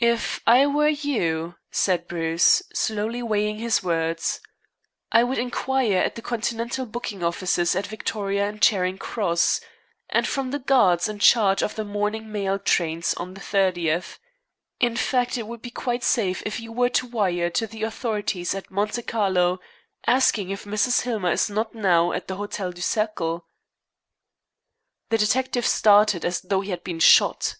"If 0.00 0.40
I 0.46 0.64
were 0.64 0.88
you," 0.88 1.56
said 1.70 2.08
Bruce, 2.08 2.62
slowly 2.72 3.22
weighing 3.22 3.58
his 3.58 3.82
words, 3.82 4.40
"I 5.12 5.22
would 5.22 5.36
inquire 5.36 5.98
at 5.98 6.14
the 6.14 6.22
Continental 6.22 6.86
booking 6.86 7.22
offices 7.22 7.76
at 7.76 7.86
Victoria 7.86 8.48
and 8.48 8.62
Charing 8.62 8.96
Cross, 8.96 9.60
and 10.08 10.26
from 10.26 10.52
the 10.52 10.58
guards 10.58 11.06
in 11.06 11.18
charge 11.18 11.60
of 11.62 11.74
the 11.74 11.84
morning 11.84 12.32
mail 12.32 12.58
trains 12.58 13.12
on 13.18 13.34
the 13.34 13.42
30th. 13.42 14.16
In 14.80 14.96
fact, 14.96 15.36
it 15.36 15.46
would 15.46 15.60
be 15.60 15.68
quite 15.70 16.02
safe 16.02 16.42
if 16.46 16.60
you 16.60 16.72
were 16.72 16.88
to 16.88 17.06
wire 17.06 17.50
the 17.50 17.82
authorities 17.82 18.54
at 18.54 18.70
Monte 18.70 19.02
Carlo, 19.02 19.60
asking 20.06 20.48
if 20.48 20.64
Mrs. 20.64 21.02
Hillmer 21.02 21.32
is 21.32 21.50
not 21.50 21.74
now 21.74 22.12
at 22.12 22.26
the 22.26 22.36
Hotel 22.36 22.72
du 22.72 22.80
Cercle." 22.80 23.44
The 25.10 25.18
detective 25.18 25.66
started 25.66 26.24
as 26.24 26.40
though 26.40 26.62
he 26.62 26.70
had 26.70 26.82
been 26.82 27.00
shot. 27.00 27.56